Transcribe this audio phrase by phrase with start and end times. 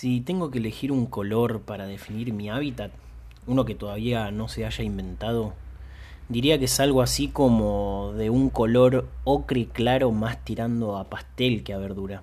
[0.00, 2.92] Si tengo que elegir un color para definir mi hábitat,
[3.48, 5.54] uno que todavía no se haya inventado,
[6.28, 11.64] diría que es algo así como de un color ocre claro más tirando a pastel
[11.64, 12.22] que a verdura.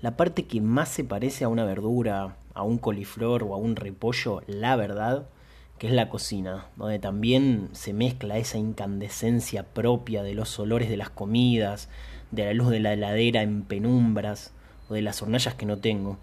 [0.00, 3.76] La parte que más se parece a una verdura, a un coliflor o a un
[3.76, 5.28] repollo, la verdad,
[5.76, 10.96] que es la cocina, donde también se mezcla esa incandescencia propia de los olores de
[10.96, 11.90] las comidas,
[12.30, 14.54] de la luz de la heladera en penumbras
[14.88, 16.16] o de las hornallas que no tengo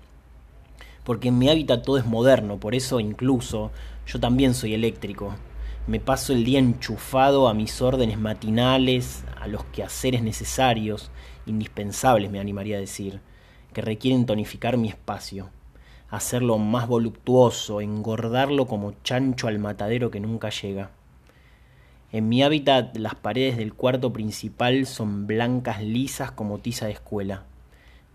[1.05, 3.71] porque en mi hábitat todo es moderno, por eso incluso
[4.07, 5.35] yo también soy eléctrico.
[5.87, 11.11] Me paso el día enchufado a mis órdenes matinales, a los quehaceres necesarios,
[11.45, 13.21] indispensables me animaría a decir,
[13.71, 15.51] que requieren tonificar mi espacio,
[16.09, 20.89] hacerlo más voluptuoso, engordarlo como chancho al matadero que nunca llega.
[22.11, 27.43] En mi hábitat las paredes del cuarto principal son blancas lisas como tiza de escuela.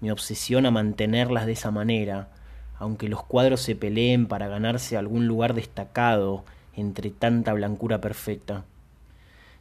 [0.00, 2.30] Me obsesiona mantenerlas de esa manera,
[2.80, 8.64] aunque los cuadros se peleen para ganarse algún lugar destacado entre tanta blancura perfecta.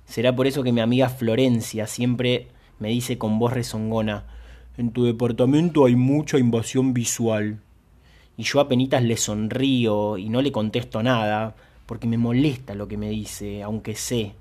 [0.05, 2.47] Será por eso que mi amiga Florencia siempre
[2.79, 4.23] me dice con voz rezongona,
[4.77, 7.59] en tu departamento hay mucha invasión visual.
[8.37, 12.95] Y yo apenas le sonrío y no le contesto nada, porque me molesta lo que
[12.95, 14.33] me dice, aunque sé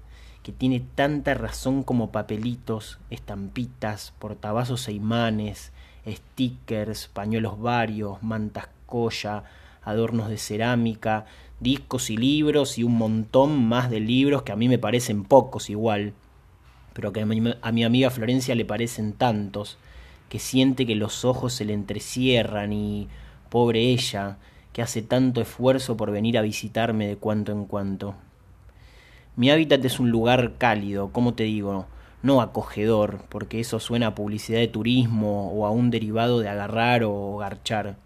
[0.45, 5.73] que tiene tanta razón como papelitos, estampitas, portavasos e imanes,
[6.07, 9.45] stickers, pañuelos varios, mantas colla,
[9.83, 11.27] adornos de cerámica,
[11.61, 15.71] discos y libros y un montón más de libros que a mí me parecen pocos
[15.71, 16.13] igual,
[16.93, 19.79] pero que a mi, a mi amiga Florencia le parecen tantos,
[20.29, 23.09] que siente que los ojos se le entrecierran y,
[23.49, 24.39] pobre ella,
[24.73, 28.15] que hace tanto esfuerzo por venir a visitarme de cuanto en cuanto.
[29.37, 31.87] Mi hábitat es un lugar cálido, como te digo,
[32.23, 37.05] no acogedor, porque eso suena a publicidad de turismo o a un derivado de agarrar
[37.05, 37.97] o garchar.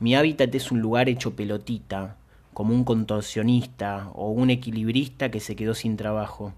[0.00, 2.16] Mi hábitat es un lugar hecho pelotita,
[2.52, 6.52] como un contorsionista o un equilibrista que se quedó sin trabajo.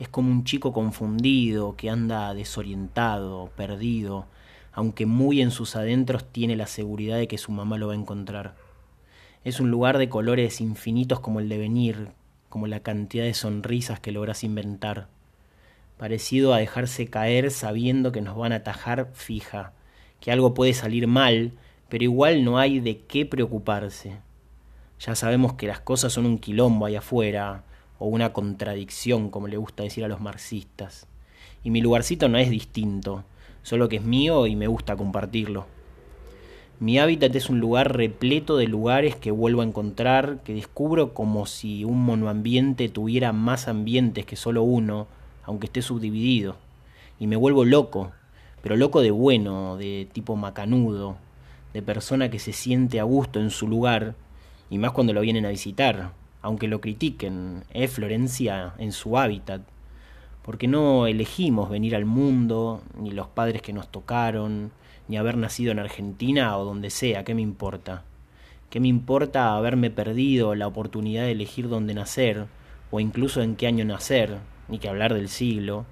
[0.00, 4.26] Es como un chico confundido que anda desorientado, perdido,
[4.72, 7.96] aunque muy en sus adentros tiene la seguridad de que su mamá lo va a
[7.96, 8.56] encontrar.
[9.44, 12.08] Es un lugar de colores infinitos como el devenir,
[12.48, 15.08] como la cantidad de sonrisas que logras inventar
[16.02, 19.72] parecido a dejarse caer sabiendo que nos van a atajar fija,
[20.18, 21.52] que algo puede salir mal,
[21.88, 24.16] pero igual no hay de qué preocuparse.
[24.98, 27.62] Ya sabemos que las cosas son un quilombo ahí afuera,
[28.00, 31.06] o una contradicción, como le gusta decir a los marxistas.
[31.62, 33.22] Y mi lugarcito no es distinto,
[33.62, 35.66] solo que es mío y me gusta compartirlo.
[36.80, 41.46] Mi hábitat es un lugar repleto de lugares que vuelvo a encontrar, que descubro como
[41.46, 45.06] si un monoambiente tuviera más ambientes que solo uno,
[45.44, 46.56] aunque esté subdividido.
[47.18, 48.12] Y me vuelvo loco,
[48.62, 51.16] pero loco de bueno, de tipo macanudo,
[51.72, 54.14] de persona que se siente a gusto en su lugar,
[54.70, 59.62] y más cuando lo vienen a visitar, aunque lo critiquen, es Florencia en su hábitat,
[60.42, 64.72] porque no elegimos venir al mundo, ni los padres que nos tocaron,
[65.08, 68.04] ni haber nacido en Argentina o donde sea, ¿qué me importa?
[68.70, 72.46] ¿Qué me importa haberme perdido la oportunidad de elegir dónde nacer,
[72.90, 74.38] o incluso en qué año nacer,
[74.72, 75.84] ni que hablar del siglo,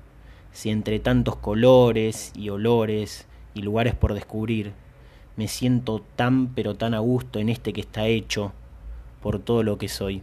[0.53, 4.73] si entre tantos colores y olores y lugares por descubrir,
[5.37, 8.53] me siento tan pero tan a gusto en este que está hecho
[9.21, 10.23] por todo lo que soy.